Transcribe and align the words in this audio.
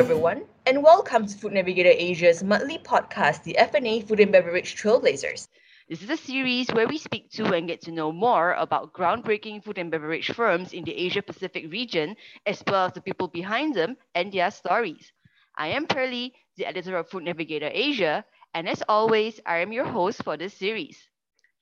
everyone, 0.00 0.46
and 0.64 0.82
welcome 0.82 1.26
to 1.26 1.36
Food 1.36 1.52
Navigator 1.52 1.90
Asia's 1.90 2.42
monthly 2.42 2.78
podcast, 2.78 3.42
the 3.42 3.54
FNA 3.58 4.08
Food 4.08 4.20
and 4.20 4.32
Beverage 4.32 4.74
Trailblazers. 4.74 5.46
This 5.90 6.02
is 6.02 6.08
a 6.08 6.16
series 6.16 6.70
where 6.70 6.88
we 6.88 6.96
speak 6.96 7.30
to 7.32 7.44
and 7.52 7.68
get 7.68 7.82
to 7.82 7.92
know 7.92 8.10
more 8.10 8.54
about 8.54 8.94
groundbreaking 8.94 9.62
food 9.62 9.76
and 9.76 9.90
beverage 9.90 10.32
firms 10.32 10.72
in 10.72 10.84
the 10.84 10.94
Asia 10.94 11.20
Pacific 11.20 11.70
region, 11.70 12.16
as 12.46 12.62
well 12.66 12.86
as 12.86 12.94
the 12.94 13.02
people 13.02 13.28
behind 13.28 13.74
them 13.74 13.98
and 14.14 14.32
their 14.32 14.50
stories. 14.50 15.12
I 15.58 15.68
am 15.68 15.86
Pearly, 15.86 16.32
the 16.56 16.64
editor 16.64 16.96
of 16.96 17.10
Food 17.10 17.24
Navigator 17.24 17.68
Asia, 17.70 18.24
and 18.54 18.70
as 18.70 18.82
always, 18.88 19.38
I 19.44 19.58
am 19.58 19.70
your 19.70 19.84
host 19.84 20.24
for 20.24 20.38
this 20.38 20.54
series. 20.54 21.09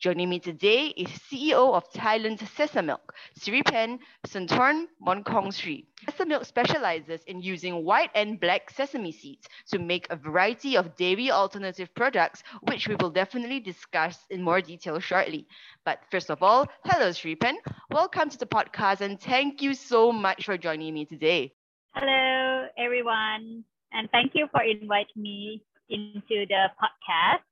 Joining 0.00 0.28
me 0.28 0.38
today 0.38 0.94
is 0.96 1.08
CEO 1.08 1.74
of 1.74 1.90
Thailand's 1.92 2.42
Sesamilk, 2.42 3.10
Sripen 3.36 3.98
Suntorn 4.28 4.86
Monkong 5.04 5.52
Sri. 5.52 5.88
Sesamilk 6.06 6.46
specializes 6.46 7.24
in 7.24 7.42
using 7.42 7.84
white 7.84 8.10
and 8.14 8.38
black 8.38 8.70
sesame 8.70 9.10
seeds 9.10 9.48
to 9.72 9.80
make 9.80 10.06
a 10.08 10.14
variety 10.14 10.76
of 10.76 10.94
dairy 10.94 11.32
alternative 11.32 11.92
products, 11.96 12.44
which 12.68 12.86
we 12.86 12.94
will 13.00 13.10
definitely 13.10 13.58
discuss 13.58 14.24
in 14.30 14.40
more 14.40 14.60
detail 14.60 15.00
shortly. 15.00 15.48
But 15.84 15.98
first 16.12 16.30
of 16.30 16.44
all, 16.44 16.68
hello 16.84 17.10
Sripen. 17.10 17.54
Welcome 17.90 18.30
to 18.30 18.38
the 18.38 18.46
podcast 18.46 19.00
and 19.00 19.20
thank 19.20 19.62
you 19.62 19.74
so 19.74 20.12
much 20.12 20.44
for 20.44 20.56
joining 20.56 20.94
me 20.94 21.06
today. 21.06 21.54
Hello 21.94 22.68
everyone, 22.78 23.64
and 23.92 24.08
thank 24.12 24.30
you 24.36 24.46
for 24.52 24.62
inviting 24.62 25.22
me 25.22 25.60
into 25.90 26.46
the 26.46 26.68
podcast. 26.80 27.42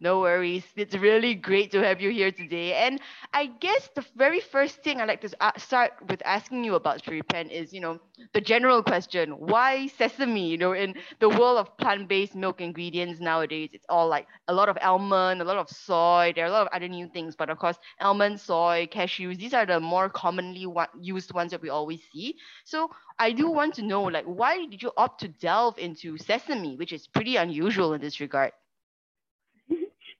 No 0.00 0.20
worries. 0.20 0.64
It's 0.76 0.94
really 0.94 1.34
great 1.34 1.70
to 1.72 1.82
have 1.82 2.00
you 2.00 2.10
here 2.10 2.30
today. 2.30 2.74
And 2.74 3.00
I 3.32 3.46
guess 3.46 3.88
the 3.94 4.04
very 4.16 4.40
first 4.40 4.82
thing 4.82 5.00
I'd 5.00 5.08
like 5.08 5.20
to 5.22 5.30
start 5.58 5.92
with 6.08 6.22
asking 6.24 6.64
you 6.64 6.74
about 6.74 7.02
Sripen 7.02 7.50
is, 7.50 7.72
you 7.72 7.80
know, 7.80 7.98
the 8.32 8.40
general 8.40 8.82
question, 8.82 9.30
why 9.32 9.86
sesame? 9.88 10.48
You 10.48 10.58
know, 10.58 10.72
in 10.72 10.94
the 11.20 11.28
world 11.28 11.58
of 11.58 11.76
plant-based 11.78 12.34
milk 12.34 12.60
ingredients 12.60 13.20
nowadays, 13.20 13.70
it's 13.72 13.86
all 13.88 14.08
like 14.08 14.26
a 14.48 14.54
lot 14.54 14.68
of 14.68 14.78
almond, 14.82 15.40
a 15.40 15.44
lot 15.44 15.56
of 15.56 15.68
soy, 15.68 16.32
there 16.34 16.44
are 16.44 16.48
a 16.48 16.52
lot 16.52 16.62
of 16.66 16.68
other 16.72 16.88
new 16.88 17.08
things, 17.08 17.34
but 17.36 17.50
of 17.50 17.58
course, 17.58 17.78
almond, 18.00 18.40
soy, 18.40 18.88
cashews, 18.92 19.38
these 19.38 19.54
are 19.54 19.66
the 19.66 19.80
more 19.80 20.08
commonly 20.08 20.66
used 21.00 21.32
ones 21.34 21.50
that 21.50 21.62
we 21.62 21.68
always 21.70 22.00
see. 22.12 22.36
So 22.64 22.90
I 23.18 23.32
do 23.32 23.50
want 23.50 23.74
to 23.74 23.82
know, 23.82 24.02
like, 24.04 24.24
why 24.26 24.66
did 24.66 24.82
you 24.82 24.92
opt 24.96 25.20
to 25.22 25.28
delve 25.28 25.78
into 25.78 26.16
sesame, 26.18 26.76
which 26.76 26.92
is 26.92 27.06
pretty 27.06 27.36
unusual 27.36 27.92
in 27.94 28.00
this 28.00 28.20
regard? 28.20 28.52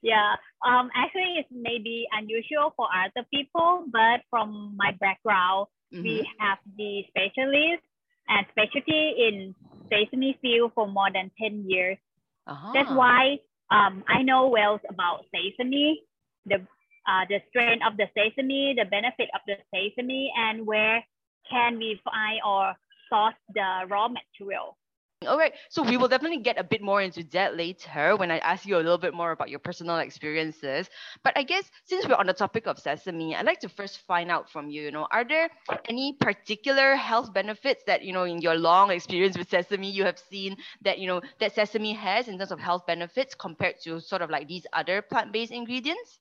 Yeah 0.05 0.37
um 0.61 0.89
actually 0.95 1.41
it's 1.41 1.49
maybe 1.51 2.05
unusual 2.13 2.71
for 2.77 2.87
other 2.93 3.25
people 3.33 3.85
but 3.91 4.21
from 4.29 4.77
my 4.77 4.91
background 5.01 5.65
mm-hmm. 5.91 6.03
we 6.03 6.29
have 6.37 6.59
the 6.77 7.03
specialist 7.09 7.81
and 8.29 8.45
specialty 8.53 9.03
in 9.17 9.55
sesame 9.89 10.37
field 10.41 10.71
for 10.75 10.87
more 10.87 11.09
than 11.11 11.31
10 11.41 11.65
years 11.67 11.97
uh-huh. 12.45 12.71
that's 12.73 12.91
why 12.91 13.37
um, 13.71 14.03
i 14.07 14.21
know 14.21 14.47
well 14.47 14.79
about 14.89 15.25
sesame 15.33 16.01
the 16.45 16.61
uh, 17.07 17.25
the 17.29 17.39
strength 17.49 17.83
of 17.85 17.97
the 17.97 18.05
sesame 18.13 18.75
the 18.77 18.85
benefit 18.85 19.29
of 19.33 19.41
the 19.49 19.57
sesame 19.73 20.31
and 20.37 20.65
where 20.65 21.03
can 21.49 21.77
we 21.77 21.99
find 22.05 22.39
or 22.45 22.73
source 23.09 23.35
the 23.53 23.89
raw 23.89 24.07
material 24.07 24.77
all 25.27 25.37
right. 25.37 25.53
So 25.69 25.81
we 25.81 25.97
will 25.97 26.07
definitely 26.07 26.39
get 26.39 26.59
a 26.59 26.63
bit 26.63 26.81
more 26.81 27.01
into 27.01 27.23
that 27.31 27.55
later 27.55 28.15
when 28.17 28.31
I 28.31 28.37
ask 28.39 28.65
you 28.65 28.75
a 28.75 28.83
little 28.83 28.97
bit 28.97 29.13
more 29.13 29.31
about 29.31 29.49
your 29.49 29.59
personal 29.59 29.97
experiences. 29.97 30.89
But 31.23 31.37
I 31.37 31.43
guess 31.43 31.69
since 31.85 32.07
we're 32.07 32.15
on 32.15 32.27
the 32.27 32.33
topic 32.33 32.67
of 32.67 32.77
sesame, 32.77 33.35
I'd 33.35 33.45
like 33.45 33.59
to 33.61 33.69
first 33.69 33.99
find 34.07 34.29
out 34.29 34.49
from 34.49 34.69
you, 34.69 34.83
you 34.83 34.91
know, 34.91 35.07
are 35.11 35.23
there 35.23 35.49
any 35.89 36.15
particular 36.19 36.95
health 36.95 37.33
benefits 37.33 37.83
that, 37.87 38.03
you 38.03 38.13
know, 38.13 38.23
in 38.23 38.41
your 38.41 38.55
long 38.55 38.91
experience 38.91 39.37
with 39.37 39.49
sesame 39.49 39.89
you 39.89 40.03
have 40.03 40.19
seen 40.19 40.57
that, 40.81 40.99
you 40.99 41.07
know, 41.07 41.21
that 41.39 41.55
sesame 41.55 41.93
has 41.93 42.27
in 42.27 42.37
terms 42.37 42.51
of 42.51 42.59
health 42.59 42.85
benefits 42.85 43.33
compared 43.35 43.75
to 43.83 43.99
sort 43.99 44.21
of 44.21 44.29
like 44.29 44.47
these 44.47 44.67
other 44.73 45.01
plant-based 45.01 45.51
ingredients? 45.51 46.19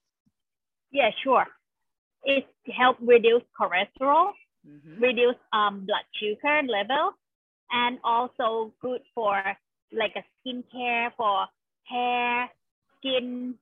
Yeah, 0.93 1.11
sure. 1.23 1.47
It 2.23 2.47
helps 2.75 3.01
reduce 3.03 3.43
cholesterol, 3.61 4.31
mm-hmm. 4.67 5.03
reduce 5.03 5.37
um, 5.53 5.85
blood 5.85 6.05
sugar 6.15 6.63
level, 6.67 7.13
and 7.71 7.99
also 8.05 8.73
good 8.81 9.01
for 9.15 9.41
like 9.93 10.15
a 10.17 10.25
skincare 10.41 11.11
for 11.17 11.47
hair, 11.85 12.49
skin, 12.99 13.55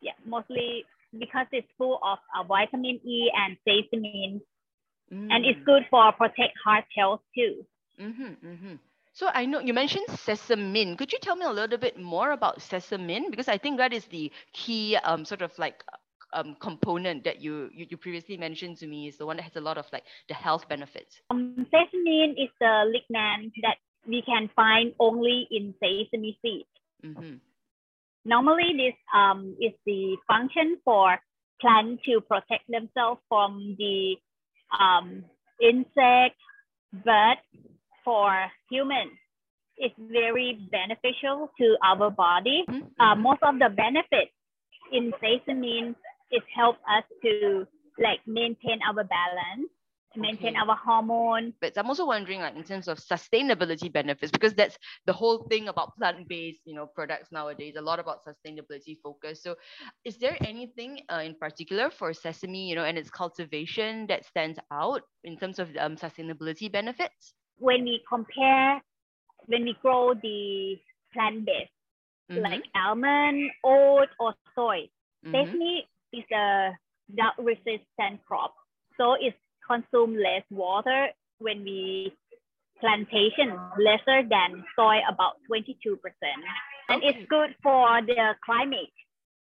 yeah, 0.00 0.12
mostly 0.26 0.84
because 1.18 1.46
it's 1.52 1.68
full 1.78 1.98
of 2.02 2.18
uh, 2.38 2.42
vitamin 2.44 3.00
E 3.04 3.30
and 3.34 3.56
sesamin, 3.66 4.40
mm. 5.12 5.28
and 5.30 5.44
it's 5.44 5.60
good 5.64 5.82
for 5.90 6.12
protect 6.12 6.54
heart 6.64 6.84
health 6.96 7.20
too. 7.34 7.64
Mm-hmm, 8.00 8.46
mm-hmm. 8.46 8.74
So 9.12 9.30
I 9.32 9.46
know 9.46 9.60
you 9.60 9.72
mentioned 9.72 10.06
sesamin. 10.08 10.98
Could 10.98 11.12
you 11.12 11.18
tell 11.22 11.36
me 11.36 11.46
a 11.46 11.50
little 11.50 11.78
bit 11.78 11.98
more 11.98 12.32
about 12.32 12.58
sesamin? 12.58 13.30
Because 13.30 13.46
I 13.48 13.58
think 13.58 13.78
that 13.78 13.92
is 13.92 14.06
the 14.06 14.32
key 14.52 14.96
um, 14.96 15.24
sort 15.24 15.42
of 15.42 15.56
like 15.56 15.84
um, 16.34 16.56
component 16.60 17.24
that 17.24 17.40
you, 17.40 17.70
you, 17.72 17.86
you 17.88 17.96
previously 17.96 18.36
mentioned 18.36 18.76
to 18.78 18.86
me 18.86 19.08
is 19.08 19.16
the 19.16 19.26
one 19.26 19.36
that 19.36 19.44
has 19.44 19.56
a 19.56 19.60
lot 19.60 19.78
of 19.78 19.86
like 19.92 20.04
the 20.28 20.34
health 20.34 20.68
benefits? 20.68 21.20
Um, 21.30 21.66
sesamin 21.72 22.32
is 22.32 22.50
the 22.60 22.92
lignan 22.92 23.52
that 23.62 23.76
we 24.06 24.22
can 24.22 24.50
find 24.54 24.92
only 24.98 25.48
in 25.50 25.74
sesame 25.80 26.38
seeds. 26.42 26.68
Mm-hmm. 27.04 27.36
Normally, 28.26 28.72
this 28.76 28.94
um, 29.14 29.56
is 29.60 29.72
the 29.86 30.16
function 30.26 30.78
for 30.84 31.18
plants 31.60 32.02
to 32.06 32.20
protect 32.20 32.68
themselves 32.68 33.20
from 33.28 33.76
the 33.78 34.16
um, 34.78 35.24
insect, 35.60 36.36
but 37.04 37.38
for 38.04 38.32
humans, 38.70 39.12
it's 39.76 39.94
very 39.98 40.58
beneficial 40.70 41.50
to 41.58 41.76
our 41.84 42.10
body. 42.10 42.64
Mm-hmm. 42.68 43.00
Uh, 43.00 43.14
most 43.14 43.42
of 43.42 43.58
the 43.58 43.68
benefits 43.70 44.32
in 44.92 45.12
sesamin 45.22 45.94
it 46.34 46.42
helps 46.54 46.80
us 46.90 47.04
to 47.22 47.66
like 47.98 48.20
maintain 48.26 48.80
our 48.82 49.04
balance 49.04 49.70
maintain 50.16 50.56
okay. 50.56 50.56
our 50.56 50.76
hormone. 50.76 51.52
But 51.60 51.76
I'm 51.76 51.86
also 51.86 52.06
wondering, 52.06 52.40
like, 52.40 52.56
in 52.56 52.64
terms 52.64 52.88
of 52.88 52.98
sustainability 52.98 53.92
benefits, 53.92 54.30
because 54.30 54.54
that's 54.54 54.78
the 55.06 55.12
whole 55.12 55.46
thing 55.50 55.68
about 55.68 55.96
plant-based, 55.96 56.60
you 56.64 56.74
know, 56.74 56.86
products 56.86 57.30
nowadays. 57.32 57.74
A 57.76 57.82
lot 57.82 57.98
about 57.98 58.20
sustainability 58.24 58.96
focus. 59.02 59.42
So, 59.42 59.56
is 60.04 60.16
there 60.18 60.36
anything 60.46 61.00
uh, 61.12 61.22
in 61.24 61.34
particular 61.34 61.90
for 61.90 62.12
sesame, 62.12 62.68
you 62.68 62.76
know, 62.76 62.84
and 62.84 62.98
its 62.98 63.10
cultivation 63.10 64.06
that 64.08 64.24
stands 64.24 64.58
out 64.70 65.02
in 65.24 65.36
terms 65.38 65.58
of 65.58 65.68
um, 65.78 65.96
sustainability 65.96 66.70
benefits? 66.70 67.34
When 67.58 67.84
we 67.84 68.02
compare, 68.08 68.80
when 69.46 69.64
we 69.64 69.76
grow 69.80 70.14
the 70.14 70.76
plant-based, 71.12 71.70
mm-hmm. 72.30 72.42
like 72.42 72.62
almond, 72.74 73.50
oat, 73.64 74.08
or 74.18 74.34
soy, 74.54 74.88
mm-hmm. 75.24 75.32
sesame 75.32 75.86
is 76.16 76.24
a 76.32 76.70
drought 77.14 77.34
resistant 77.38 78.24
crop. 78.26 78.54
So 78.96 79.14
it 79.14 79.34
consumes 79.66 80.18
less 80.22 80.44
water 80.50 81.08
when 81.38 81.64
we 81.64 82.14
plantation 82.80 83.56
lesser 83.78 84.26
than 84.28 84.64
soy 84.76 84.98
about 85.08 85.40
22%. 85.50 85.96
And 86.88 87.02
okay. 87.02 87.06
it's 87.08 87.28
good 87.28 87.54
for 87.62 88.00
the 88.02 88.34
climate. 88.44 88.92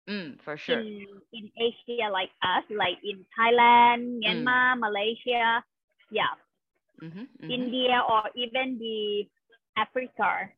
Mm, 0.10 0.42
for 0.44 0.58
sure. 0.58 0.80
In, 0.80 1.06
in 1.34 1.52
Asia 1.56 2.10
like 2.12 2.32
us, 2.42 2.64
like 2.70 2.98
in 3.04 3.24
Thailand, 3.38 4.20
Myanmar, 4.26 4.76
mm. 4.76 4.80
Malaysia, 4.80 5.64
yeah. 6.12 6.34
Mm-hmm, 7.02 7.20
mm-hmm. 7.20 7.52
India 7.52 8.02
or 8.10 8.24
even 8.36 8.78
the 8.80 9.24
Africa. 9.78 10.52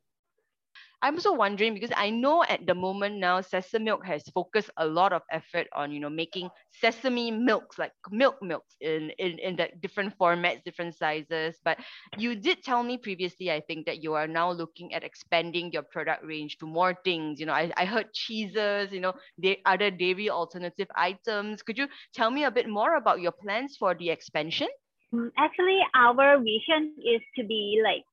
I'm 1.02 1.16
also 1.16 1.34
wondering 1.34 1.74
because 1.74 1.92
I 1.96 2.12
know 2.12 2.44
at 2.44 2.68
the 2.68 2.76
moment 2.76 3.18
now 3.18 3.42
Sesamilk 3.42 4.06
has 4.06 4.24
focused 4.34 4.70
a 4.78 4.86
lot 4.86 5.14
of 5.14 5.24
effort 5.32 5.68
on 5.74 5.92
you 5.92 6.00
know 6.00 6.10
making 6.10 6.50
sesame 6.80 7.32
milks 7.32 7.80
like 7.80 7.92
milk 8.12 8.38
milks 8.42 8.76
in 8.82 9.10
in 9.18 9.40
in 9.40 9.56
that 9.56 9.82
different 9.82 10.18
formats, 10.18 10.64
different 10.64 10.96
sizes. 10.96 11.58
But 11.64 11.80
you 12.18 12.36
did 12.36 12.64
tell 12.64 12.84
me 12.84 12.98
previously, 12.98 13.52
I 13.52 13.62
think 13.62 13.86
that 13.88 14.04
you 14.04 14.14
are 14.14 14.28
now 14.28 14.52
looking 14.52 14.94
at 14.94 15.04
expanding 15.04 15.72
your 15.72 15.84
product 15.84 16.24
range 16.24 16.58
to 16.60 16.68
more 16.68 16.96
things. 17.04 17.40
You 17.40 17.48
know, 17.48 17.54
I, 17.54 17.72
I 17.78 17.86
heard 17.86 18.14
cheeses, 18.14 18.92
you 18.92 19.00
know, 19.00 19.14
the 19.38 19.58
other 19.66 19.90
dairy 19.90 20.30
alternative 20.30 20.88
items. 20.96 21.64
Could 21.64 21.78
you 21.78 21.88
tell 22.14 22.30
me 22.30 22.44
a 22.44 22.52
bit 22.52 22.70
more 22.70 22.96
about 22.96 23.22
your 23.22 23.34
plans 23.34 23.76
for 23.78 23.96
the 23.96 24.10
expansion? 24.10 24.68
Mm, 25.14 25.32
actually, 25.38 25.80
our 25.96 26.38
vision 26.38 26.96
is 27.04 27.22
to 27.36 27.44
be 27.44 27.82
like 27.84 28.06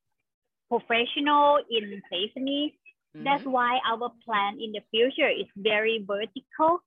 professional 0.69 1.59
in 1.71 2.03
sesame. 2.11 2.75
Mm-hmm. 3.17 3.25
That's 3.25 3.45
why 3.45 3.79
our 3.91 4.13
plan 4.25 4.59
in 4.61 4.73
the 4.73 4.81
future 4.91 5.29
is 5.29 5.47
very 5.57 6.05
vertical. 6.07 6.83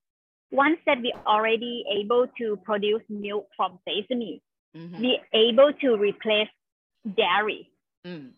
Once 0.52 0.80
that 0.86 1.00
we 1.02 1.14
already 1.26 1.84
able 2.00 2.28
to 2.38 2.58
produce 2.64 3.02
milk 3.10 3.48
from 3.56 3.80
sesame, 3.88 4.42
mm-hmm. 4.76 5.02
we 5.02 5.20
able 5.34 5.72
to 5.82 5.96
replace 5.96 6.50
dairy. 7.16 7.70
Mm. 8.06 8.32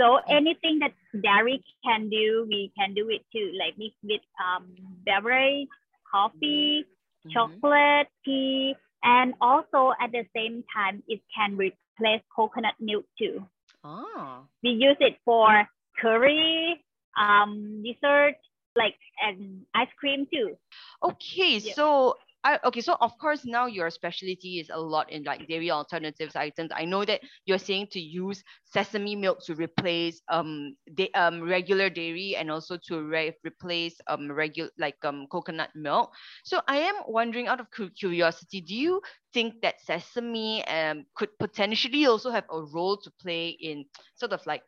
So 0.00 0.18
anything 0.28 0.80
that 0.80 0.92
dairy 1.22 1.62
can 1.84 2.08
do, 2.08 2.46
we 2.48 2.72
can 2.78 2.94
do 2.94 3.08
it 3.08 3.22
too, 3.34 3.52
like 3.58 3.76
mix 3.78 3.94
with 4.02 4.20
um, 4.38 4.74
beverage, 5.04 5.68
coffee, 6.10 6.84
mm-hmm. 6.84 7.30
chocolate, 7.30 8.08
tea, 8.24 8.74
and 9.02 9.34
also 9.40 9.92
at 10.00 10.12
the 10.12 10.24
same 10.34 10.64
time, 10.74 11.02
it 11.08 11.20
can 11.36 11.56
replace 11.56 12.22
coconut 12.34 12.74
milk 12.80 13.04
too. 13.18 13.46
We 13.84 14.48
we 14.62 14.70
use 14.70 14.96
it 15.00 15.16
for 15.24 15.68
curry, 16.00 16.84
um, 17.18 17.82
dessert, 17.84 18.36
like 18.76 18.94
and 19.22 19.62
ice 19.74 19.88
cream 19.98 20.26
too. 20.32 20.56
Okay, 21.02 21.58
yeah. 21.58 21.72
so 21.74 22.16
I, 22.44 22.58
okay, 22.64 22.80
so 22.80 22.96
of 23.00 23.18
course 23.18 23.44
now 23.44 23.66
your 23.66 23.90
specialty 23.90 24.60
is 24.60 24.70
a 24.70 24.78
lot 24.78 25.10
in 25.10 25.24
like 25.24 25.48
dairy 25.48 25.70
alternatives 25.70 26.36
items. 26.36 26.70
I 26.74 26.84
know 26.84 27.04
that 27.04 27.20
you're 27.46 27.58
saying 27.58 27.88
to 27.92 28.00
use 28.00 28.42
sesame 28.64 29.16
milk 29.16 29.44
to 29.46 29.54
replace 29.56 30.22
um 30.28 30.76
the 30.86 31.12
um 31.14 31.42
regular 31.42 31.90
dairy 31.90 32.36
and 32.36 32.50
also 32.50 32.78
to 32.86 33.02
re- 33.02 33.36
replace 33.44 34.00
um 34.06 34.30
regular 34.30 34.70
like 34.78 34.96
um 35.04 35.26
coconut 35.30 35.70
milk. 35.74 36.12
So 36.44 36.62
I 36.68 36.78
am 36.78 36.94
wondering 37.08 37.48
out 37.48 37.60
of 37.60 37.66
curiosity, 37.98 38.60
do 38.60 38.74
you 38.74 39.02
think 39.34 39.60
that 39.62 39.80
sesame 39.80 40.64
um 40.68 41.04
could 41.16 41.36
potentially 41.38 42.06
also 42.06 42.30
have 42.30 42.46
a 42.50 42.62
role 42.62 42.96
to 42.98 43.10
play 43.20 43.48
in 43.48 43.84
sort 44.14 44.32
of 44.32 44.46
like 44.46 44.62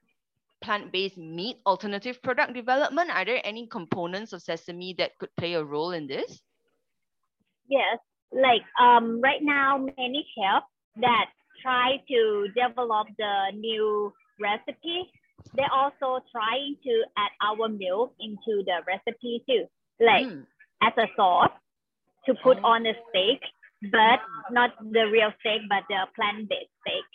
plant-based 0.62 1.18
meat 1.18 1.58
alternative 1.66 2.20
product 2.22 2.52
development? 2.52 3.10
Are 3.10 3.24
there 3.24 3.40
any 3.44 3.66
components 3.68 4.32
of 4.32 4.42
sesame 4.42 4.94
that 4.98 5.16
could 5.18 5.34
play 5.36 5.54
a 5.54 5.64
role 5.64 5.92
in 5.92 6.06
this? 6.08 6.40
Yes, 7.70 7.98
like 8.32 8.62
um, 8.80 9.20
right 9.22 9.40
now, 9.40 9.78
many 9.78 10.26
chefs 10.34 10.66
that 11.00 11.26
try 11.62 12.02
to 12.08 12.48
develop 12.54 13.06
the 13.16 13.52
new 13.56 14.12
recipe, 14.40 15.10
they're 15.54 15.72
also 15.72 16.24
trying 16.32 16.76
to 16.82 17.04
add 17.16 17.30
our 17.40 17.68
milk 17.68 18.12
into 18.18 18.64
the 18.64 18.82
recipe 18.86 19.42
too, 19.48 19.64
like 20.00 20.26
mm. 20.26 20.44
as 20.82 20.92
a 20.98 21.06
sauce 21.16 21.52
to 22.26 22.34
put 22.42 22.58
oh. 22.62 22.66
on 22.66 22.82
the 22.82 22.94
steak, 23.08 23.40
but 23.90 24.20
not 24.50 24.70
the 24.92 25.06
real 25.06 25.32
steak, 25.40 25.62
but 25.68 25.84
the 25.88 26.06
plant-based 26.16 26.70
steak. 26.82 27.08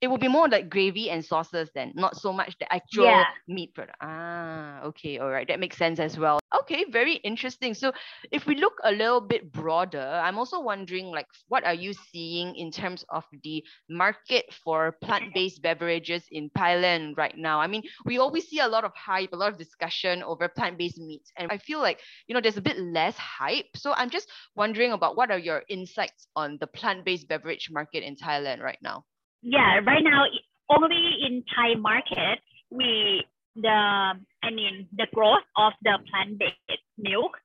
It 0.00 0.08
will 0.08 0.18
be 0.18 0.28
more 0.28 0.48
like 0.48 0.68
gravy 0.68 1.10
and 1.10 1.24
sauces 1.24 1.70
then, 1.74 1.92
not 1.94 2.16
so 2.16 2.32
much 2.32 2.58
the 2.58 2.66
actual 2.72 3.04
yeah. 3.04 3.24
meat 3.46 3.72
product. 3.72 3.96
Ah, 4.02 4.82
okay, 4.82 5.18
all 5.18 5.30
right, 5.30 5.46
that 5.46 5.60
makes 5.60 5.76
sense 5.76 6.00
as 6.00 6.18
well. 6.18 6.40
Okay, 6.60 6.84
very 6.90 7.14
interesting. 7.22 7.72
So 7.72 7.92
if 8.32 8.46
we 8.46 8.56
look 8.56 8.74
a 8.82 8.90
little 8.90 9.20
bit 9.20 9.52
broader, 9.52 10.20
I'm 10.22 10.38
also 10.38 10.60
wondering 10.60 11.06
like 11.06 11.26
what 11.48 11.64
are 11.64 11.74
you 11.74 11.94
seeing 11.94 12.56
in 12.56 12.72
terms 12.72 13.04
of 13.10 13.24
the 13.44 13.64
market 13.88 14.46
for 14.64 14.96
plant-based 15.02 15.62
beverages 15.62 16.24
in 16.32 16.50
Thailand 16.50 17.16
right 17.16 17.36
now? 17.36 17.60
I 17.60 17.68
mean, 17.68 17.82
we 18.04 18.18
always 18.18 18.48
see 18.48 18.58
a 18.58 18.68
lot 18.68 18.84
of 18.84 18.92
hype, 18.96 19.32
a 19.32 19.36
lot 19.36 19.52
of 19.52 19.58
discussion 19.58 20.22
over 20.24 20.48
plant-based 20.48 20.98
meats, 20.98 21.30
and 21.38 21.50
I 21.52 21.58
feel 21.58 21.78
like 21.78 22.00
you 22.26 22.34
know 22.34 22.40
there's 22.40 22.58
a 22.58 22.62
bit 22.62 22.78
less 22.78 23.16
hype. 23.16 23.70
So 23.76 23.94
I'm 23.96 24.10
just 24.10 24.28
wondering 24.56 24.92
about 24.92 25.16
what 25.16 25.30
are 25.30 25.38
your 25.38 25.62
insights 25.68 26.26
on 26.34 26.58
the 26.60 26.66
plant-based 26.66 27.28
beverage 27.28 27.68
market 27.70 28.02
in 28.02 28.16
Thailand 28.16 28.60
right 28.60 28.78
now? 28.82 29.04
Yeah, 29.42 29.80
right 29.84 30.02
now 30.02 30.24
only 30.70 31.18
in 31.26 31.44
Thai 31.54 31.74
market 31.74 32.38
we 32.70 33.24
the 33.56 33.68
I 33.68 34.50
mean 34.50 34.88
the 34.96 35.06
growth 35.14 35.44
of 35.56 35.72
the 35.82 35.98
plant-based 36.10 36.86
milk 36.98 37.36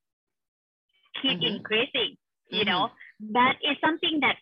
keep 1.21 1.39
mm-hmm. 1.39 1.57
increasing, 1.57 2.17
you 2.49 2.61
mm-hmm. 2.61 2.69
know. 2.69 2.89
But 3.19 3.57
it's 3.61 3.81
something 3.81 4.19
that 4.21 4.37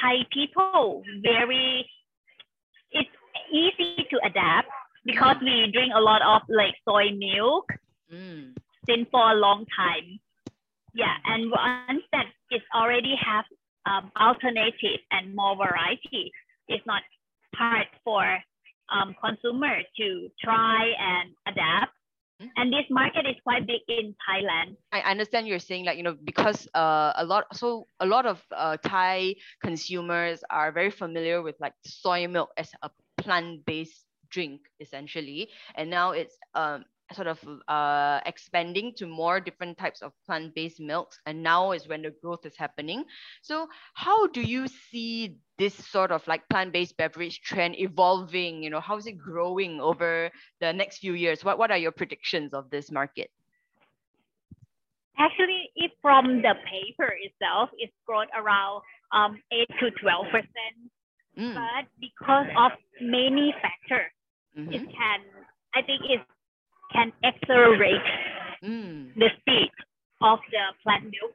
Thai 0.00 0.26
people 0.32 1.02
very 1.22 1.88
it's 2.90 3.10
easy 3.52 4.06
to 4.10 4.18
adapt 4.24 4.68
because 5.04 5.36
mm. 5.36 5.44
we 5.44 5.72
drink 5.72 5.92
a 5.94 6.00
lot 6.00 6.22
of 6.22 6.42
like 6.48 6.74
soy 6.86 7.10
milk 7.16 7.72
mm. 8.12 8.54
since 8.88 9.08
for 9.10 9.30
a 9.30 9.34
long 9.34 9.64
time. 9.74 10.20
Yeah, 10.94 11.14
and 11.24 11.50
once 11.50 12.04
that 12.12 12.26
it's 12.50 12.64
already 12.74 13.14
have 13.16 13.44
um, 13.86 14.10
alternative 14.20 15.00
and 15.10 15.34
more 15.34 15.56
variety, 15.56 16.32
it's 16.68 16.86
not 16.86 17.02
hard 17.54 17.86
for 18.04 18.38
um, 18.90 19.14
consumer 19.22 19.78
to 19.96 20.28
try 20.42 20.92
and 20.98 21.32
adapt. 21.46 21.92
Mm-hmm. 22.40 22.50
And 22.56 22.72
this 22.72 22.86
market 22.88 23.26
is 23.26 23.34
quite 23.42 23.66
big 23.66 23.80
in 23.88 24.14
Thailand. 24.22 24.76
I 24.92 25.00
understand 25.00 25.48
you're 25.48 25.58
saying 25.58 25.84
like 25.84 25.96
you 25.96 26.04
know 26.04 26.16
because 26.22 26.68
uh, 26.74 27.12
a 27.16 27.24
lot 27.24 27.46
so 27.52 27.88
a 27.98 28.06
lot 28.06 28.26
of 28.26 28.40
uh, 28.54 28.76
Thai 28.76 29.34
consumers 29.60 30.44
are 30.48 30.70
very 30.70 30.90
familiar 30.90 31.42
with 31.42 31.56
like 31.58 31.72
soy 31.84 32.28
milk 32.28 32.50
as 32.56 32.70
a 32.82 32.90
plant-based 33.16 34.04
drink 34.30 34.60
essentially, 34.78 35.48
and 35.74 35.90
now 35.90 36.12
it's 36.12 36.38
um 36.54 36.84
sort 37.14 37.26
of 37.26 37.38
uh, 37.68 38.20
expanding 38.26 38.92
to 38.96 39.06
more 39.06 39.40
different 39.40 39.78
types 39.78 40.02
of 40.02 40.12
plant-based 40.26 40.80
milks 40.80 41.18
and 41.26 41.42
now 41.42 41.72
is 41.72 41.88
when 41.88 42.02
the 42.02 42.12
growth 42.22 42.44
is 42.44 42.56
happening. 42.56 43.04
So 43.42 43.68
how 43.94 44.26
do 44.26 44.42
you 44.42 44.68
see 44.68 45.36
this 45.58 45.74
sort 45.74 46.12
of 46.12 46.26
like 46.26 46.48
plant-based 46.48 46.96
beverage 46.96 47.40
trend 47.40 47.78
evolving? 47.78 48.62
You 48.62 48.70
know 48.70 48.80
how 48.80 48.96
is 48.96 49.06
it 49.06 49.18
growing 49.18 49.80
over 49.80 50.30
the 50.60 50.72
next 50.72 50.98
few 50.98 51.14
years? 51.14 51.44
What, 51.44 51.58
what 51.58 51.70
are 51.70 51.78
your 51.78 51.92
predictions 51.92 52.52
of 52.52 52.68
this 52.70 52.90
market? 52.90 53.30
Actually 55.18 55.70
if 55.76 55.90
from 56.02 56.42
the 56.42 56.54
paper 56.70 57.14
itself 57.22 57.70
it's 57.78 57.92
grown 58.06 58.26
around 58.38 58.82
um, 59.12 59.40
8 59.50 59.68
to 59.80 59.90
12 59.90 60.26
percent. 60.30 60.92
Mm. 61.38 61.54
but 61.54 61.86
because 62.00 62.46
of 62.58 62.72
many 63.00 63.54
factors 63.62 64.10
mm-hmm. 64.58 64.72
it 64.72 64.82
can 64.82 65.20
i 65.72 65.82
think 65.82 66.02
it's 66.10 66.24
can 66.92 67.12
accelerate 67.24 68.06
mm. 68.64 69.14
the 69.14 69.28
speed 69.40 69.70
of 70.22 70.38
the 70.50 70.64
plant 70.82 71.04
milk 71.04 71.34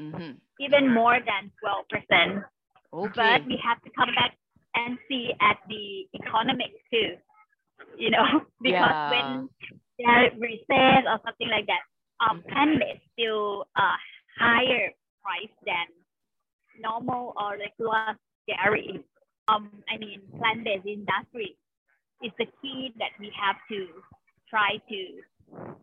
mm-hmm. 0.00 0.32
even 0.60 0.92
more 0.92 1.18
than 1.18 1.50
12%. 1.62 2.44
Okay. 2.92 3.12
But 3.14 3.46
we 3.46 3.60
have 3.62 3.82
to 3.82 3.90
come 3.96 4.14
back 4.14 4.36
and 4.74 4.98
see 5.08 5.30
at 5.40 5.58
the 5.68 6.06
economics 6.14 6.80
too, 6.92 7.16
you 7.96 8.10
know, 8.10 8.42
because 8.62 8.90
yeah. 8.90 9.10
when 9.10 9.48
there 9.98 10.30
recess 10.38 11.04
or 11.06 11.18
something 11.24 11.48
like 11.50 11.66
that, 11.66 11.82
um, 12.20 12.38
mm-hmm. 12.38 12.48
plant-based 12.48 13.04
still 13.12 13.66
a 13.76 13.88
higher 14.38 14.90
price 15.22 15.54
than 15.66 15.86
normal 16.80 17.34
or 17.36 17.58
regular 17.58 18.16
dairy. 18.46 19.04
Um, 19.48 19.70
I 19.92 19.98
mean, 19.98 20.22
plant-based 20.38 20.86
industry 20.86 21.56
is 22.22 22.32
the 22.38 22.46
key 22.62 22.92
that 22.98 23.12
we 23.18 23.32
have 23.40 23.56
to 23.70 23.86
try 24.50 24.76
to 24.88 25.74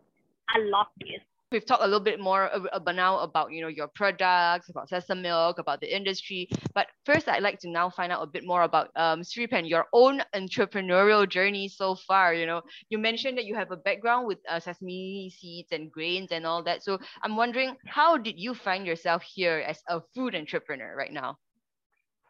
unlock 0.53 0.89
this. 0.99 1.21
We've 1.51 1.65
talked 1.65 1.83
a 1.83 1.85
little 1.85 2.03
bit 2.03 2.19
more 2.19 2.49
about 2.73 2.95
now 2.95 3.19
about 3.19 3.51
you 3.51 3.61
know 3.61 3.67
your 3.67 3.87
products, 3.87 4.69
about 4.69 4.89
Sesamilk, 4.89 5.59
about 5.59 5.79
the 5.79 5.95
industry. 5.95 6.49
But 6.73 6.87
first, 7.05 7.29
I'd 7.29 7.43
like 7.43 7.59
to 7.59 7.69
now 7.69 7.89
find 7.89 8.11
out 8.11 8.23
a 8.23 8.27
bit 8.27 8.43
more 8.45 8.63
about 8.63 8.89
um, 8.95 9.21
Sripan, 9.21 9.69
your 9.69 9.85
own 9.93 10.21
entrepreneurial 10.35 11.29
journey 11.29 11.69
so 11.69 11.95
far. 11.95 12.33
You 12.33 12.47
know, 12.47 12.61
you 12.89 12.97
mentioned 12.97 13.37
that 13.37 13.45
you 13.45 13.55
have 13.55 13.71
a 13.71 13.77
background 13.77 14.27
with 14.27 14.39
uh, 14.49 14.59
sesame 14.59 15.31
seeds 15.37 15.71
and 15.71 15.91
grains 15.91 16.31
and 16.31 16.47
all 16.47 16.63
that. 16.63 16.83
So 16.83 16.97
I'm 17.23 17.35
wondering, 17.35 17.77
how 17.85 18.17
did 18.17 18.39
you 18.39 18.55
find 18.55 18.85
yourself 18.85 19.21
here 19.23 19.63
as 19.67 19.79
a 19.87 20.01
food 20.15 20.35
entrepreneur 20.35 20.95
right 20.97 21.13
now? 21.13 21.37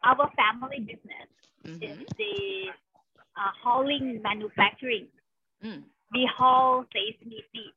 Our 0.04 0.30
family 0.36 0.80
business 0.80 1.28
mm-hmm. 1.66 1.82
is 1.82 2.06
the 2.18 2.68
uh, 3.34 3.50
hulling 3.64 4.20
manufacturing. 4.22 5.08
Mm 5.64 5.84
we 6.12 6.28
hull 6.36 6.84
sesame 6.92 7.44
seeds. 7.52 7.74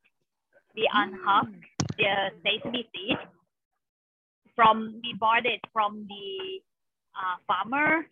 We 0.76 0.90
unhusk 0.94 1.52
the 1.98 2.32
sesame 2.44 2.88
seeds 2.94 3.20
from 4.56 5.00
we 5.04 5.16
bought 5.20 5.46
it 5.46 5.62
from 5.72 6.06
the 6.08 6.60
uh, 7.16 7.38
farmer, 7.48 8.06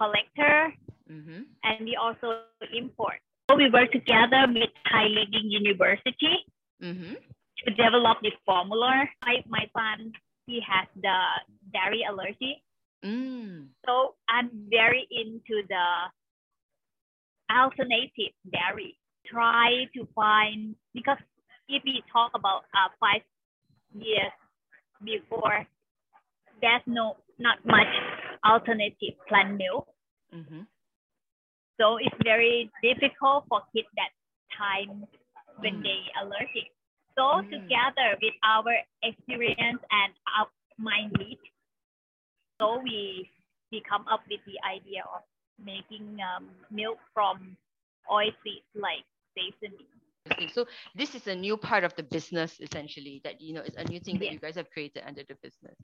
collector, 0.00 0.72
mm-hmm. 1.10 1.42
and 1.64 1.84
we 1.84 1.96
also 1.96 2.42
import. 2.76 3.16
So 3.50 3.56
we 3.56 3.70
work 3.70 3.90
together 3.92 4.44
with 4.46 4.68
Thai 4.90 5.06
Leading 5.08 5.50
University 5.50 6.44
mm-hmm. 6.82 7.14
to 7.64 7.70
develop 7.70 8.18
the 8.20 8.32
formula. 8.44 9.08
My, 9.24 9.42
my 9.48 9.64
son, 9.72 10.12
he 10.46 10.60
has 10.68 10.86
the 11.00 11.18
dairy 11.72 12.04
allergy. 12.06 12.62
Mm. 13.02 13.68
So 13.86 14.16
I'm 14.28 14.50
very 14.68 15.06
into 15.10 15.62
the 15.68 15.86
alternative 17.50 18.34
dairy 18.52 18.97
try 19.30 19.84
to 19.94 20.08
find 20.14 20.74
because 20.94 21.18
if 21.68 21.82
we 21.84 22.02
talk 22.12 22.32
about 22.34 22.64
uh, 22.74 22.88
five 23.00 23.22
years 23.94 24.32
before, 25.04 25.66
there's 26.60 26.82
no 26.86 27.16
not 27.38 27.58
much 27.64 27.86
alternative 28.44 29.14
plant 29.28 29.58
milk. 29.58 29.86
Mm-hmm. 30.34 30.62
So 31.80 31.96
it's 31.96 32.16
very 32.24 32.70
difficult 32.82 33.44
for 33.48 33.62
kids 33.74 33.86
that 33.94 34.10
time 34.50 35.06
when 35.58 35.78
mm. 35.78 35.82
they 35.82 36.00
allergic. 36.18 36.74
So 37.14 37.38
mm. 37.38 37.50
together 37.50 38.18
with 38.20 38.34
our 38.42 38.74
experience 39.02 39.78
and 39.90 40.10
our 40.34 40.48
mind 40.78 41.14
need, 41.18 41.38
so 42.60 42.80
we 42.82 43.30
we 43.70 43.82
come 43.88 44.04
up 44.10 44.20
with 44.28 44.40
the 44.46 44.58
idea 44.66 45.06
of 45.06 45.22
making 45.62 46.18
um, 46.18 46.50
milk 46.70 46.98
from 47.14 47.56
oil 48.10 48.32
seeds 48.42 48.66
like 49.36 50.50
so 50.52 50.66
this 50.94 51.14
is 51.14 51.26
a 51.26 51.34
new 51.34 51.56
part 51.56 51.84
of 51.84 51.94
the 51.96 52.02
business 52.02 52.60
essentially 52.60 53.20
that 53.24 53.40
you 53.40 53.54
know 53.54 53.62
it's 53.64 53.76
a 53.76 53.84
new 53.84 54.00
thing 54.00 54.18
that 54.18 54.32
you 54.32 54.38
guys 54.38 54.56
have 54.56 54.70
created 54.70 55.02
under 55.06 55.22
the 55.28 55.34
business. 55.42 55.76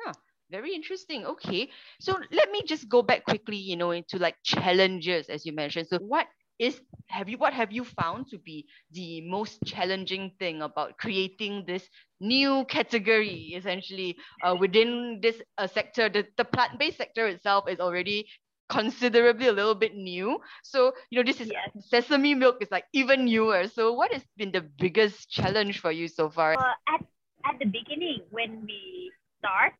Huh. 0.00 0.12
Very 0.50 0.74
interesting. 0.74 1.24
Okay. 1.26 1.70
So 2.00 2.18
let 2.32 2.50
me 2.50 2.62
just 2.66 2.88
go 2.88 3.02
back 3.02 3.24
quickly, 3.24 3.56
you 3.56 3.76
know, 3.76 3.92
into 3.92 4.18
like 4.18 4.34
challenges, 4.42 5.28
as 5.28 5.46
you 5.46 5.52
mentioned. 5.52 5.86
So 5.88 5.98
what 5.98 6.26
is 6.58 6.80
have 7.08 7.28
you 7.28 7.38
what 7.38 7.54
have 7.54 7.72
you 7.72 7.84
found 7.84 8.28
to 8.28 8.38
be 8.38 8.66
the 8.92 9.22
most 9.22 9.58
challenging 9.64 10.30
thing 10.38 10.60
about 10.60 10.98
creating 10.98 11.64
this 11.66 11.88
new 12.20 12.64
category 12.68 13.54
essentially 13.56 14.14
uh, 14.44 14.54
within 14.60 15.18
this 15.22 15.40
uh, 15.56 15.66
sector 15.66 16.10
the, 16.10 16.26
the 16.36 16.44
plant-based 16.44 16.98
sector 16.98 17.26
itself 17.26 17.64
is 17.66 17.80
already 17.80 18.26
considerably 18.70 19.48
a 19.48 19.52
little 19.52 19.74
bit 19.74 19.96
new 19.96 20.38
so 20.62 20.92
you 21.10 21.18
know 21.18 21.26
this 21.26 21.40
is 21.40 21.50
yes. 21.50 21.68
sesame 21.90 22.34
milk 22.34 22.56
is 22.60 22.70
like 22.70 22.84
even 22.92 23.24
newer 23.24 23.66
so 23.66 23.92
what 23.92 24.12
has 24.12 24.22
been 24.36 24.52
the 24.52 24.62
biggest 24.78 25.28
challenge 25.28 25.80
for 25.80 25.90
you 25.90 26.06
so 26.06 26.30
far 26.30 26.54
uh, 26.54 26.94
at, 26.94 27.04
at 27.44 27.58
the 27.58 27.66
beginning 27.66 28.20
when 28.30 28.62
we 28.64 29.10
start 29.40 29.72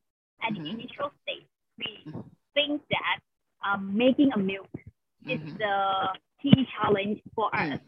at 0.43 0.53
mm-hmm. 0.53 0.65
the 0.65 0.71
initial 0.71 1.13
stage, 1.23 1.47
we 1.79 2.11
mm-hmm. 2.11 2.21
think 2.55 2.83
that 2.91 3.19
um, 3.65 3.97
making 3.97 4.31
a 4.35 4.39
milk 4.39 4.69
mm-hmm. 4.75 5.31
is 5.31 5.41
the 5.59 5.77
key 6.43 6.67
challenge 6.77 7.21
for 7.35 7.51
mm. 7.53 7.75
us. 7.75 7.81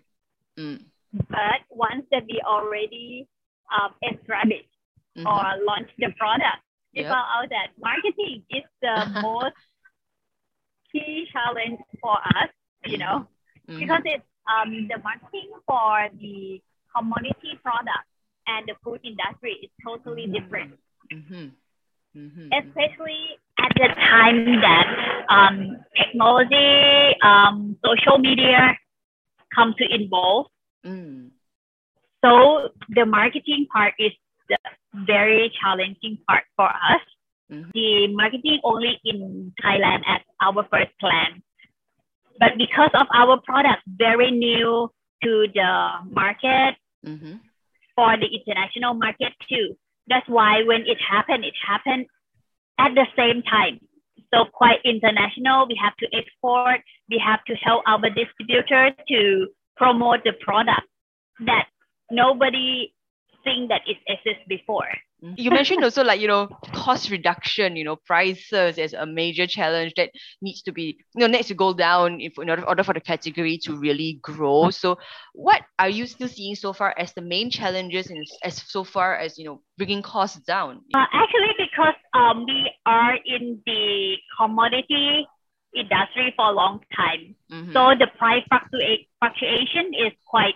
Mm. 0.59 0.85
But 1.29 1.65
once 1.71 2.05
that 2.11 2.25
we 2.29 2.41
already 2.47 3.27
um, 3.73 3.93
established 4.05 4.69
mm-hmm. 5.17 5.27
or 5.27 5.43
launched 5.65 5.97
the 5.99 6.13
product, 6.19 6.61
we 6.95 7.03
yep. 7.03 7.11
found 7.11 7.27
out 7.37 7.49
that 7.49 7.73
marketing 7.81 8.45
is 8.51 8.65
the 8.81 9.21
most 9.23 9.57
key 10.93 11.27
challenge 11.33 11.81
for 12.01 12.13
us, 12.13 12.51
you 12.85 12.99
know, 12.99 13.27
mm-hmm. 13.69 13.81
because 13.81 14.03
it's 14.05 14.25
um, 14.47 14.89
the 14.89 14.99
marketing 15.03 15.51
for 15.67 16.09
the 16.21 16.61
commodity 16.95 17.59
product 17.63 18.07
and 18.47 18.69
the 18.69 18.75
food 18.85 19.01
industry 19.05 19.59
is 19.63 19.71
totally 19.85 20.25
mm-hmm. 20.25 20.45
different. 20.45 20.73
Mm-hmm 21.13 21.49
mm-hmm. 22.17 22.49
especially 22.53 23.39
at 23.59 23.73
the 23.75 23.89
time 23.95 24.61
that 24.61 24.87
um, 25.29 25.79
technology, 25.97 27.17
um, 27.23 27.77
social 27.85 28.19
media 28.19 28.77
come 29.55 29.75
to 29.79 29.85
involve. 29.95 30.47
Mm. 30.85 31.31
So 32.25 32.71
the 32.89 33.05
marketing 33.05 33.67
part 33.73 33.95
is 33.99 34.13
the 34.49 34.59
very 34.95 35.53
challenging 35.61 36.19
part 36.29 36.45
for 36.57 36.69
us. 36.69 37.01
Mm-hmm. 37.53 37.71
The 37.75 38.09
marketing 38.15 38.61
only 38.65 38.99
in 39.05 39.53
Thailand 39.63 40.01
as 40.07 40.21
our 40.41 40.67
first 40.71 40.91
plan. 40.99 41.43
But 42.39 42.57
because 42.57 42.91
of 42.95 43.07
our 43.15 43.41
product 43.45 43.83
very 43.87 44.31
new 44.31 44.91
to 45.23 45.47
the 45.55 45.91
market, 46.11 46.77
mm-hmm. 47.07 47.37
for 47.95 48.17
the 48.17 48.27
international 48.27 48.95
market 48.95 49.33
too, 49.49 49.77
that's 50.09 50.29
why 50.29 50.63
when 50.65 50.83
it 50.83 50.99
happened, 50.99 51.45
it 51.45 51.55
happened 51.67 52.07
at 52.79 52.95
the 52.95 53.07
same 53.17 53.43
time. 53.43 53.79
So 54.33 54.47
quite 54.51 54.81
international. 54.85 55.69
We 55.69 55.79
have 55.83 55.95
to 55.99 56.07
export. 56.17 56.81
We 57.11 57.23
have 57.25 57.45
to 57.45 57.55
help 57.55 57.83
our 57.87 58.09
distributors 58.09 58.93
to 59.09 59.49
promote 59.77 60.25
the 60.25 60.33
product 60.41 60.89
that 61.47 61.67
nobody 62.11 62.95
think 63.45 63.69
that 63.69 63.83
it 63.87 63.99
exists 64.09 64.45
before. 64.49 64.89
You 65.37 65.51
mentioned 65.51 65.85
also 65.85 66.03
like, 66.03 66.21
you 66.21 66.27
know, 66.27 66.49
cost 66.75 67.09
reduction, 67.09 67.77
you 67.77 67.85
know, 67.85 67.95
prices 67.95 68.77
as 68.77 68.93
a 68.93 69.07
major 69.07 69.47
challenge 69.47 69.93
that 69.97 70.11
needs 70.41 70.63
to 70.63 70.73
be, 70.73 70.99
you 71.15 71.21
know, 71.21 71.29
needs 71.29 71.47
to 71.49 71.55
go 71.55 71.73
down 71.73 72.21
if, 72.21 72.33
in 72.39 72.51
order, 72.51 72.67
order 72.67 72.83
for 72.83 72.93
the 72.93 73.01
category 73.01 73.57
to 73.59 73.77
really 73.77 74.19
grow. 74.21 74.71
So 74.71 74.99
what 75.33 75.63
are 75.79 75.89
you 75.89 76.07
still 76.07 76.27
seeing 76.27 76.57
so 76.57 76.73
far 76.73 76.93
as 76.99 77.13
the 77.13 77.23
main 77.23 77.51
challenges 77.51 78.11
and 78.11 78.19
as 78.43 78.63
so 78.67 78.83
far 78.83 79.17
as, 79.17 79.39
you 79.39 79.45
know, 79.45 79.63
bringing 79.79 80.03
costs 80.03 80.41
down? 80.41 80.81
Uh, 80.93 81.07
actually, 81.13 81.55
because 81.57 81.95
um, 82.15 82.45
we 82.45 82.73
are 82.85 83.15
in 83.25 83.63
the 83.65 84.17
commodity 84.37 85.27
industry 85.75 86.35
for 86.35 86.47
a 86.47 86.53
long 86.53 86.81
time. 86.97 87.37
Mm-hmm. 87.51 87.73
So 87.73 87.95
the 87.97 88.09
price 88.19 88.43
fluctua- 88.53 89.07
fluctuation 89.21 89.95
is 89.95 90.13
quite 90.27 90.55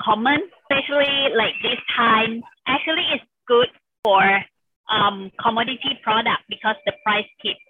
common, 0.00 0.40
especially 0.64 1.28
like 1.36 1.54
this 1.62 1.78
time. 1.96 2.42
Actually, 2.66 3.06
it's 3.14 3.24
good 3.46 3.68
for 4.02 4.22
um, 4.90 5.30
commodity 5.40 5.98
product 6.02 6.42
because 6.48 6.76
the 6.86 6.92
price 7.04 7.26
keeps 7.40 7.60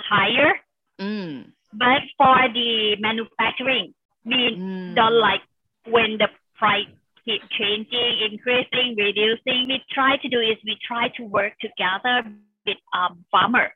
higher. 0.00 0.54
Mm. 1.00 1.52
But 1.72 2.02
for 2.16 2.36
the 2.52 2.96
manufacturing, 3.00 3.94
we 4.24 4.56
mm. 4.56 4.94
don't 4.94 5.20
like 5.20 5.42
when 5.86 6.18
the 6.18 6.28
price 6.56 6.86
keep 7.24 7.42
changing, 7.50 8.30
increasing, 8.30 8.94
reducing. 8.96 9.66
We 9.68 9.82
try 9.92 10.16
to 10.16 10.28
do 10.28 10.40
is 10.40 10.56
we 10.64 10.78
try 10.86 11.08
to 11.16 11.22
work 11.24 11.52
together 11.60 12.30
with 12.66 12.76
um, 12.96 13.24
farmer, 13.30 13.72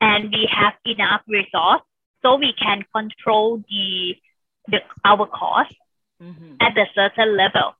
and 0.00 0.30
we 0.30 0.48
have 0.50 0.74
enough 0.84 1.22
resource 1.28 1.82
so 2.22 2.36
we 2.36 2.54
can 2.58 2.82
control 2.94 3.62
the, 3.68 4.14
the 4.68 4.78
our 5.04 5.26
cost 5.26 5.74
mm-hmm. 6.20 6.54
at 6.60 6.76
a 6.76 6.86
certain 6.94 7.36
level. 7.36 7.74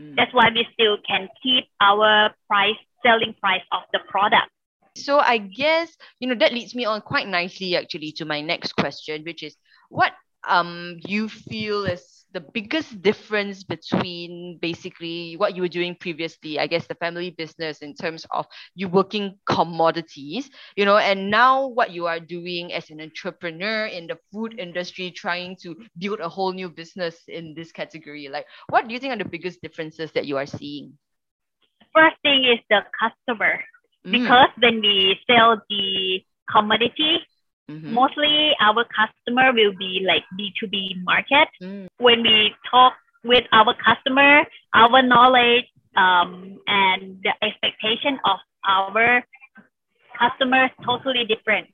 Mm. 0.00 0.16
That's 0.16 0.32
why 0.32 0.48
we 0.54 0.66
still 0.72 0.96
can 1.06 1.28
keep 1.42 1.64
our 1.80 2.30
price, 2.46 2.76
selling 3.02 3.34
price 3.40 3.62
of 3.72 3.82
the 3.92 4.00
product. 4.08 4.50
So 4.96 5.18
I 5.18 5.38
guess, 5.38 5.96
you 6.18 6.28
know, 6.28 6.34
that 6.36 6.52
leads 6.52 6.74
me 6.74 6.84
on 6.84 7.00
quite 7.00 7.28
nicely 7.28 7.76
actually 7.76 8.12
to 8.12 8.24
my 8.24 8.40
next 8.40 8.72
question, 8.72 9.22
which 9.24 9.42
is 9.42 9.56
what 9.88 10.12
um 10.48 10.98
you 11.04 11.28
feel 11.28 11.84
is 11.84 12.17
the 12.32 12.40
biggest 12.40 13.00
difference 13.00 13.64
between 13.64 14.58
basically 14.60 15.36
what 15.36 15.56
you 15.56 15.62
were 15.62 15.68
doing 15.68 15.96
previously, 15.98 16.58
I 16.58 16.66
guess 16.66 16.86
the 16.86 16.94
family 16.94 17.30
business 17.30 17.78
in 17.78 17.94
terms 17.94 18.26
of 18.30 18.46
you 18.74 18.88
working 18.88 19.38
commodities, 19.46 20.50
you 20.76 20.84
know, 20.84 20.98
and 20.98 21.30
now 21.30 21.66
what 21.66 21.90
you 21.90 22.06
are 22.06 22.20
doing 22.20 22.72
as 22.72 22.90
an 22.90 23.00
entrepreneur 23.00 23.86
in 23.86 24.06
the 24.06 24.18
food 24.32 24.58
industry, 24.58 25.10
trying 25.10 25.56
to 25.62 25.76
build 25.96 26.20
a 26.20 26.28
whole 26.28 26.52
new 26.52 26.68
business 26.68 27.16
in 27.28 27.54
this 27.54 27.72
category? 27.72 28.28
Like, 28.28 28.46
what 28.68 28.86
do 28.86 28.92
you 28.92 29.00
think 29.00 29.14
are 29.14 29.18
the 29.18 29.28
biggest 29.28 29.62
differences 29.62 30.12
that 30.12 30.26
you 30.26 30.36
are 30.36 30.46
seeing? 30.46 30.98
First 31.94 32.16
thing 32.22 32.44
is 32.44 32.60
the 32.68 32.80
customer, 32.92 33.58
mm. 34.06 34.12
because 34.12 34.50
when 34.58 34.80
we 34.82 35.18
sell 35.26 35.60
the 35.70 36.22
commodity, 36.50 37.20
Mm-hmm. 37.70 37.92
Mostly 37.92 38.52
our 38.60 38.84
customer 38.84 39.52
will 39.52 39.74
be 39.78 40.06
like 40.06 40.24
B2B 40.38 41.04
market. 41.04 41.48
Mm. 41.62 41.88
When 41.98 42.22
we 42.22 42.54
talk 42.70 42.94
with 43.24 43.44
our 43.52 43.74
customer, 43.74 44.44
our 44.74 45.02
knowledge 45.02 45.66
um, 45.96 46.58
and 46.66 47.18
the 47.22 47.32
expectation 47.42 48.18
of 48.24 48.38
our 48.66 49.22
customers 50.18 50.70
totally 50.84 51.24
different. 51.24 51.68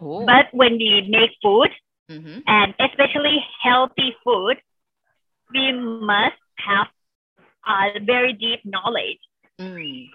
Oh. 0.00 0.26
But 0.26 0.46
when 0.52 0.72
we 0.72 1.06
make 1.08 1.30
food, 1.42 1.70
mm-hmm. 2.10 2.40
and 2.46 2.74
especially 2.80 3.38
healthy 3.62 4.14
food, 4.24 4.56
we 5.52 5.72
must 5.72 6.36
have 6.58 6.88
a 7.66 8.00
very 8.00 8.32
deep 8.32 8.60
knowledge. 8.64 9.20
Mm. 9.60 10.08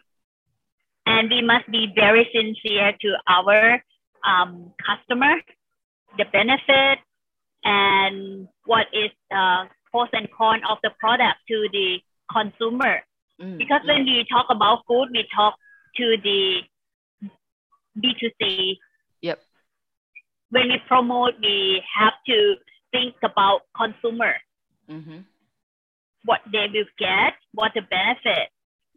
And 1.06 1.30
we 1.30 1.42
must 1.42 1.72
be 1.72 1.92
very 1.96 2.30
sincere 2.34 2.94
to 3.02 3.16
our 3.28 3.82
um, 4.26 4.72
customer, 4.86 5.36
the 6.18 6.26
benefit, 6.32 7.00
and 7.64 8.48
what 8.66 8.88
is 8.94 9.12
the 9.30 9.66
pros 9.92 10.08
and 10.14 10.28
cons 10.32 10.62
of 10.70 10.78
the 10.84 10.92
product 11.00 11.38
to 11.48 11.68
the 11.72 12.00
consumer. 12.32 13.02
Mm, 13.42 13.58
because 13.58 13.82
when 13.86 14.06
we 14.06 14.26
talk 14.32 14.48
about 14.50 14.84
food, 14.88 15.10
we 15.12 15.26
talk 15.36 15.56
to 15.96 16.18
the 16.24 16.60
B2C. 17.98 18.78
Yep. 19.22 19.40
When 20.50 20.68
we 20.70 20.78
promote, 20.88 21.34
we 21.42 21.82
have 21.98 22.14
to 22.28 22.56
think 22.92 23.16
about 23.24 23.62
consumer. 23.76 24.36
Mm-hmm. 24.90 25.20
What 26.26 26.42
they 26.52 26.68
will 26.74 26.86
get, 26.98 27.34
what 27.54 27.72
the 27.76 27.82
benefit, 27.82 28.50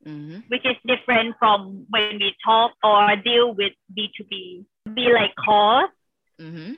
mm-hmm. 0.06 0.40
which 0.48 0.64
is 0.64 0.76
different 0.86 1.36
from 1.38 1.86
when 1.90 2.18
we 2.18 2.34
talk 2.44 2.72
or 2.82 3.16
deal 3.16 3.54
with 3.54 3.72
B2B 3.96 4.64
be 4.86 5.12
like 5.12 5.34
cost. 5.36 5.92
Mm-hmm. 6.40 6.72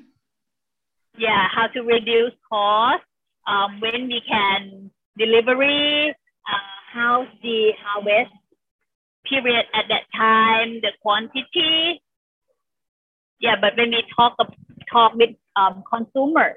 Yeah, 1.19 1.49
how 1.55 1.67
to 1.69 1.81
reduce 1.83 2.33
cost. 2.49 3.03
Um, 3.47 3.81
when 3.81 4.07
we 4.07 4.23
can 4.27 4.91
delivery, 5.19 6.11
uh, 6.11 6.73
how's 6.93 7.27
the 7.43 7.73
harvest 7.85 8.33
period 9.29 9.67
at 9.75 9.85
that 9.89 10.03
time, 10.17 10.81
the 10.81 10.93
quantity. 11.01 12.01
Yeah, 13.41 13.57
but 13.61 13.77
when 13.77 13.91
we 13.91 14.05
talk 14.17 14.37
talk 14.91 15.15
with 15.15 15.31
um, 15.57 15.83
consumers, 15.93 16.57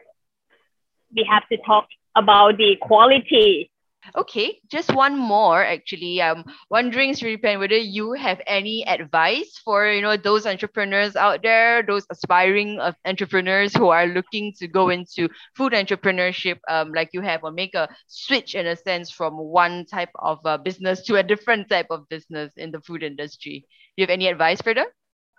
we 1.16 1.28
have 1.30 1.48
to 1.50 1.58
talk 1.66 1.88
about 2.16 2.58
the 2.58 2.78
quality 2.82 3.72
Okay, 4.16 4.60
just 4.70 4.94
one 4.94 5.18
more 5.18 5.64
actually. 5.64 6.22
I'm 6.22 6.44
wondering, 6.70 7.14
Sripan, 7.14 7.60
whether 7.60 7.78
you 7.78 8.14
have 8.14 8.42
any 8.46 8.86
advice 8.88 9.60
for 9.64 9.88
you 9.88 10.02
know 10.02 10.18
those 10.18 10.46
entrepreneurs 10.46 11.16
out 11.16 11.42
there, 11.42 11.84
those 11.84 12.06
aspiring 12.10 12.80
uh, 12.80 12.94
entrepreneurs 13.06 13.74
who 13.74 13.90
are 13.90 14.08
looking 14.08 14.54
to 14.60 14.68
go 14.68 14.90
into 14.90 15.30
food 15.56 15.74
entrepreneurship, 15.74 16.60
um, 16.68 16.92
like 16.94 17.10
you 17.14 17.22
have, 17.22 17.44
or 17.44 17.52
make 17.52 17.74
a 17.76 17.90
switch 18.08 18.56
in 18.56 18.68
a 18.68 18.76
sense 18.76 19.10
from 19.10 19.38
one 19.38 19.86
type 19.86 20.12
of 20.20 20.40
uh, 20.46 20.58
business 20.58 21.02
to 21.04 21.16
a 21.16 21.24
different 21.24 21.70
type 21.70 21.88
of 21.90 22.08
business 22.10 22.54
in 22.58 22.72
the 22.72 22.82
food 22.82 23.04
industry. 23.04 23.66
Do 23.96 24.02
you 24.02 24.04
have 24.04 24.14
any 24.14 24.28
advice 24.28 24.62
for 24.62 24.74
them? 24.74 24.88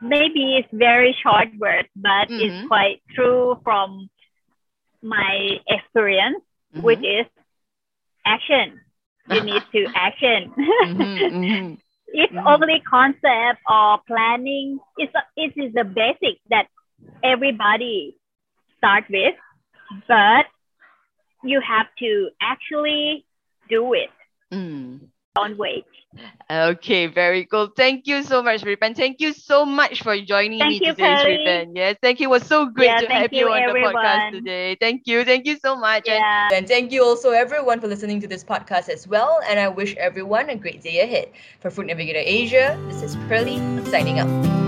maybe 0.00 0.56
it's 0.56 0.68
very 0.72 1.16
short 1.22 1.48
words, 1.58 1.88
but 1.96 2.28
mm-hmm. 2.28 2.40
it's 2.40 2.68
quite 2.68 3.02
true 3.14 3.58
from 3.64 4.08
my 5.02 5.58
experience, 5.68 6.42
mm-hmm. 6.74 6.84
which 6.84 7.00
is 7.00 7.26
action. 8.26 8.80
You 9.30 9.42
need 9.42 9.62
to 9.72 9.86
action. 9.94 10.52
mm-hmm, 10.56 11.02
mm-hmm. 11.02 11.74
It's 12.08 12.32
mm-hmm. 12.32 12.46
only 12.46 12.82
concept 12.88 13.60
or 13.68 13.98
planning. 14.06 14.78
It's 14.96 15.12
it 15.36 15.52
is 15.56 15.72
the 15.74 15.84
basic 15.84 16.38
that 16.50 16.66
everybody 17.22 18.16
start 18.78 19.04
with, 19.10 19.34
but 20.06 20.46
you 21.42 21.60
have 21.60 21.86
to 21.98 22.30
actually 22.40 23.26
do 23.68 23.92
it. 23.94 24.10
Mm. 24.52 25.08
Don't 25.36 25.58
wait. 25.58 25.86
Okay, 26.50 27.06
very 27.06 27.44
cool. 27.46 27.68
Thank 27.76 28.06
you 28.06 28.22
so 28.22 28.42
much, 28.42 28.62
Ripan. 28.62 28.96
Thank 28.96 29.20
you 29.20 29.32
so 29.32 29.64
much 29.66 30.02
for 30.02 30.16
joining 30.20 30.60
thank 30.60 30.80
me 30.80 30.80
you, 30.80 30.94
today, 30.94 31.38
Ripan. 31.38 31.72
Yes, 31.74 31.96
thank 32.02 32.20
you. 32.20 32.28
It 32.28 32.30
was 32.30 32.44
so 32.46 32.66
great 32.66 32.86
yeah, 32.86 33.00
to 33.00 33.06
have 33.08 33.32
you, 33.32 33.40
you 33.40 33.52
on 33.52 33.62
everyone. 33.62 33.92
the 33.92 33.98
podcast 33.98 34.30
today. 34.30 34.76
Thank 34.80 35.06
you. 35.06 35.24
Thank 35.24 35.46
you 35.46 35.58
so 35.58 35.76
much. 35.76 36.04
Yeah. 36.06 36.48
And 36.52 36.66
thank 36.66 36.92
you 36.92 37.04
also 37.04 37.30
everyone 37.30 37.80
for 37.80 37.88
listening 37.88 38.20
to 38.20 38.28
this 38.28 38.44
podcast 38.44 38.88
as 38.88 39.08
well. 39.08 39.40
And 39.48 39.58
I 39.58 39.68
wish 39.68 39.94
everyone 39.96 40.48
a 40.50 40.56
great 40.56 40.82
day 40.82 41.00
ahead. 41.00 41.28
For 41.60 41.70
Food 41.70 41.86
Navigator 41.86 42.22
Asia, 42.24 42.78
this 42.88 43.02
is 43.02 43.16
Pearly 43.28 43.58
signing 43.90 44.18
out. 44.20 44.65